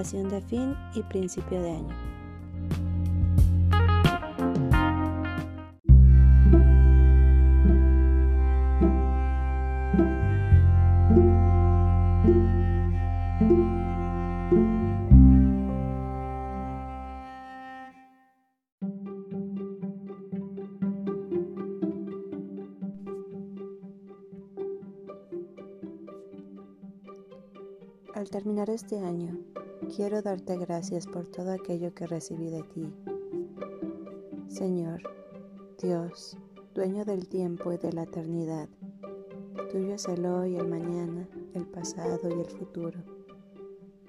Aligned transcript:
De 0.00 0.40
fin 0.40 0.74
y 0.94 1.02
principio 1.02 1.60
de 1.60 1.72
año. 1.72 1.94
Al 28.14 28.30
terminar 28.30 28.70
este 28.70 28.98
año, 28.98 29.38
quiero 29.94 30.22
darte 30.22 30.56
gracias 30.56 31.06
por 31.06 31.26
todo 31.26 31.52
aquello 31.52 31.92
que 31.94 32.06
recibí 32.06 32.48
de 32.48 32.62
ti. 32.62 32.92
Señor, 34.48 35.02
Dios, 35.82 36.36
dueño 36.74 37.04
del 37.04 37.28
tiempo 37.28 37.72
y 37.72 37.76
de 37.76 37.92
la 37.92 38.04
eternidad, 38.04 38.68
tuyo 39.70 39.94
es 39.94 40.06
el 40.06 40.24
hoy, 40.26 40.56
el 40.56 40.68
mañana, 40.68 41.28
el 41.54 41.66
pasado 41.66 42.28
y 42.28 42.40
el 42.40 42.46
futuro. 42.46 42.98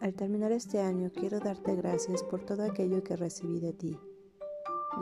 Al 0.00 0.14
terminar 0.14 0.52
este 0.52 0.80
año 0.80 1.10
quiero 1.12 1.40
darte 1.40 1.74
gracias 1.74 2.22
por 2.22 2.44
todo 2.44 2.62
aquello 2.62 3.02
que 3.02 3.16
recibí 3.16 3.58
de 3.58 3.72
ti. 3.72 3.98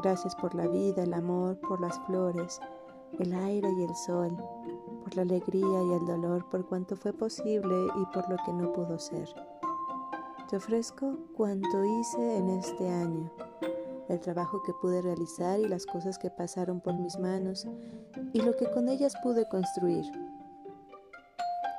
Gracias 0.03 0.35
por 0.37 0.55
la 0.55 0.69
vida, 0.69 1.03
el 1.03 1.13
amor, 1.13 1.59
por 1.61 1.81
las 1.81 1.99
flores, 2.07 2.61
el 3.19 3.35
aire 3.35 3.69
y 3.79 3.83
el 3.83 3.95
sol, 3.95 4.35
por 5.03 5.15
la 5.17 5.23
alegría 5.23 5.83
y 5.83 5.93
el 5.93 6.07
dolor, 6.07 6.49
por 6.49 6.67
cuanto 6.67 6.97
fue 6.97 7.13
posible 7.13 7.89
y 8.01 8.07
por 8.15 8.29
lo 8.31 8.37
que 8.47 8.53
no 8.53 8.73
pudo 8.73 8.99
ser. 8.99 9.29
Te 10.53 10.57
ofrezco 10.57 11.17
cuanto 11.35 11.83
hice 11.83 12.37
en 12.37 12.51
este 12.51 12.87
año, 12.87 13.33
el 14.11 14.21
trabajo 14.21 14.63
que 14.63 14.75
pude 14.83 15.01
realizar 15.01 15.59
y 15.59 15.67
las 15.67 15.87
cosas 15.87 16.19
que 16.19 16.29
pasaron 16.29 16.83
por 16.83 16.93
mis 16.93 17.19
manos 17.19 17.67
y 18.35 18.43
lo 18.43 18.55
que 18.55 18.71
con 18.71 18.91
ellas 18.91 19.15
pude 19.23 19.49
construir. 19.49 20.05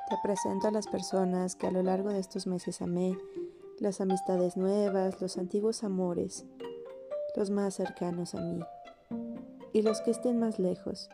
Te 0.08 0.16
presento 0.24 0.66
a 0.66 0.72
las 0.72 0.88
personas 0.88 1.54
que 1.54 1.68
a 1.68 1.70
lo 1.70 1.84
largo 1.84 2.08
de 2.08 2.18
estos 2.18 2.48
meses 2.48 2.82
amé, 2.82 3.16
las 3.78 4.00
amistades 4.00 4.56
nuevas, 4.56 5.20
los 5.20 5.38
antiguos 5.38 5.84
amores, 5.84 6.44
los 7.36 7.50
más 7.50 7.74
cercanos 7.74 8.34
a 8.34 8.40
mí 8.40 8.58
y 9.72 9.82
los 9.82 10.00
que 10.00 10.10
estén 10.10 10.40
más 10.40 10.58
lejos 10.58 11.08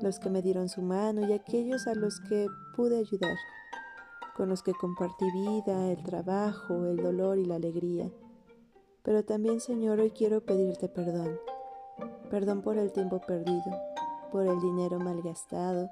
los 0.00 0.20
que 0.20 0.30
me 0.30 0.40
dieron 0.40 0.68
su 0.68 0.82
mano 0.82 1.26
y 1.26 1.32
aquellos 1.32 1.88
a 1.88 1.94
los 1.96 2.20
que 2.20 2.46
pude 2.76 2.96
ayudar, 2.98 3.34
con 4.36 4.50
los 4.50 4.62
que 4.62 4.74
compartí 4.74 5.24
vida, 5.32 5.90
el 5.90 6.02
trabajo, 6.02 6.84
el 6.84 6.98
dolor 6.98 7.38
y 7.38 7.46
la 7.46 7.54
alegría. 7.54 8.12
Pero 9.02 9.24
también, 9.24 9.60
Señor, 9.60 9.98
hoy 9.98 10.10
quiero 10.10 10.42
pedirte 10.42 10.88
perdón. 10.88 11.38
Perdón 12.30 12.60
por 12.60 12.76
el 12.76 12.92
tiempo 12.92 13.20
perdido, 13.20 13.64
por 14.30 14.46
el 14.46 14.60
dinero 14.60 14.98
malgastado, 15.00 15.88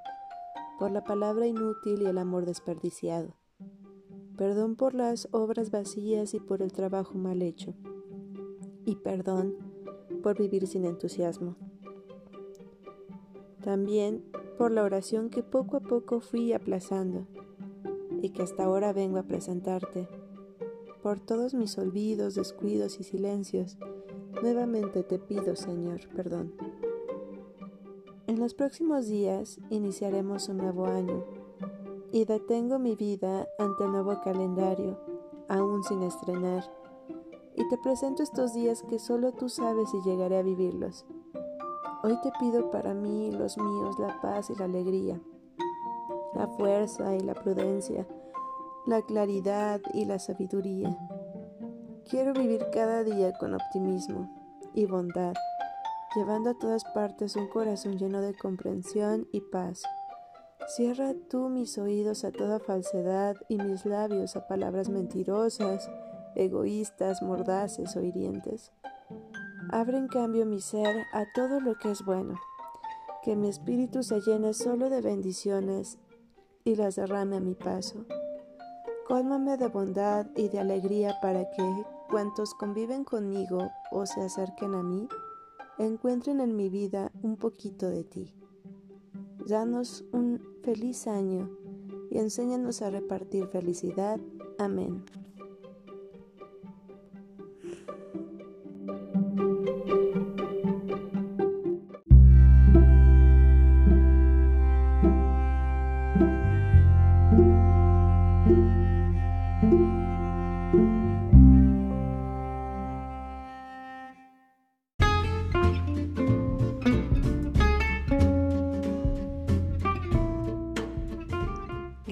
por 0.78 0.90
la 0.90 1.04
palabra 1.04 1.46
inútil 1.46 2.02
y 2.02 2.06
el 2.06 2.18
amor 2.18 2.44
desperdiciado. 2.44 3.34
Perdón 4.36 4.76
por 4.76 4.92
las 4.92 5.28
obras 5.30 5.70
vacías 5.70 6.34
y 6.34 6.40
por 6.40 6.60
el 6.60 6.72
trabajo 6.72 7.14
mal 7.14 7.40
hecho. 7.40 7.72
Y 8.84 8.96
perdón 8.96 9.54
por 10.22 10.36
vivir 10.36 10.66
sin 10.66 10.84
entusiasmo. 10.84 11.56
También 13.62 14.22
por 14.58 14.70
la 14.70 14.82
oración 14.82 15.30
que 15.30 15.42
poco 15.42 15.78
a 15.78 15.80
poco 15.80 16.20
fui 16.20 16.52
aplazando 16.52 17.26
y 18.24 18.30
que 18.30 18.42
hasta 18.42 18.64
ahora 18.64 18.94
vengo 18.94 19.18
a 19.18 19.24
presentarte. 19.24 20.08
Por 21.02 21.20
todos 21.20 21.52
mis 21.52 21.76
olvidos, 21.76 22.34
descuidos 22.34 22.98
y 22.98 23.04
silencios, 23.04 23.76
nuevamente 24.42 25.02
te 25.02 25.18
pido, 25.18 25.56
Señor, 25.56 26.08
perdón. 26.16 26.54
En 28.26 28.40
los 28.40 28.54
próximos 28.54 29.08
días 29.08 29.60
iniciaremos 29.68 30.48
un 30.48 30.56
nuevo 30.56 30.86
año 30.86 31.22
y 32.12 32.24
detengo 32.24 32.78
mi 32.78 32.96
vida 32.96 33.46
ante 33.58 33.84
el 33.84 33.92
nuevo 33.92 34.18
calendario, 34.24 34.98
aún 35.50 35.84
sin 35.84 36.02
estrenar, 36.02 36.64
y 37.54 37.68
te 37.68 37.76
presento 37.76 38.22
estos 38.22 38.54
días 38.54 38.82
que 38.88 38.98
solo 38.98 39.32
tú 39.32 39.50
sabes 39.50 39.90
si 39.90 40.00
llegaré 40.00 40.38
a 40.38 40.42
vivirlos. 40.42 41.04
Hoy 42.02 42.18
te 42.22 42.32
pido 42.40 42.70
para 42.70 42.94
mí 42.94 43.30
los 43.32 43.58
míos 43.58 43.98
la 43.98 44.18
paz 44.22 44.48
y 44.48 44.54
la 44.54 44.64
alegría, 44.64 45.20
la 46.34 46.48
fuerza 46.48 47.14
y 47.14 47.20
la 47.20 47.34
prudencia, 47.34 48.06
la 48.86 49.02
claridad 49.02 49.80
y 49.92 50.04
la 50.04 50.18
sabiduría. 50.18 50.96
Quiero 52.08 52.32
vivir 52.32 52.66
cada 52.72 53.02
día 53.02 53.32
con 53.32 53.54
optimismo 53.54 54.30
y 54.74 54.86
bondad, 54.86 55.34
llevando 56.14 56.50
a 56.50 56.58
todas 56.58 56.84
partes 56.84 57.36
un 57.36 57.48
corazón 57.48 57.96
lleno 57.98 58.20
de 58.20 58.34
comprensión 58.34 59.26
y 59.32 59.40
paz. 59.40 59.82
Cierra 60.66 61.14
tú 61.30 61.48
mis 61.48 61.78
oídos 61.78 62.24
a 62.24 62.32
toda 62.32 62.58
falsedad 62.58 63.36
y 63.48 63.58
mis 63.58 63.84
labios 63.84 64.36
a 64.36 64.46
palabras 64.46 64.88
mentirosas, 64.88 65.90
egoístas, 66.34 67.22
mordaces 67.22 67.96
o 67.96 68.02
hirientes. 68.02 68.72
Abre 69.70 69.98
en 69.98 70.08
cambio 70.08 70.46
mi 70.46 70.60
ser 70.60 71.04
a 71.12 71.24
todo 71.34 71.60
lo 71.60 71.74
que 71.76 71.90
es 71.90 72.04
bueno, 72.04 72.34
que 73.22 73.36
mi 73.36 73.48
espíritu 73.48 74.02
se 74.02 74.20
llene 74.20 74.52
solo 74.52 74.90
de 74.90 75.00
bendiciones 75.00 75.98
y 76.64 76.76
las 76.76 76.96
derrame 76.96 77.36
a 77.36 77.40
mi 77.40 77.54
paso. 77.54 78.06
Cólmame 79.06 79.58
de 79.58 79.68
bondad 79.68 80.26
y 80.34 80.48
de 80.48 80.60
alegría 80.60 81.14
para 81.20 81.50
que 81.50 81.84
cuantos 82.08 82.54
conviven 82.54 83.04
conmigo 83.04 83.70
o 83.90 84.06
se 84.06 84.22
acerquen 84.22 84.74
a 84.74 84.82
mí, 84.82 85.08
encuentren 85.78 86.40
en 86.40 86.56
mi 86.56 86.70
vida 86.70 87.12
un 87.22 87.36
poquito 87.36 87.90
de 87.90 88.04
ti. 88.04 88.32
Danos 89.46 90.04
un 90.12 90.40
feliz 90.62 91.06
año 91.06 91.50
y 92.10 92.18
enséñanos 92.18 92.80
a 92.80 92.90
repartir 92.90 93.46
felicidad. 93.48 94.18
Amén. 94.58 95.04